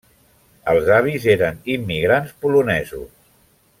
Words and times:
Els 0.71 0.87
avis 0.99 1.27
eren 1.35 1.61
immigrants 1.75 2.33
polonesos. 2.47 3.07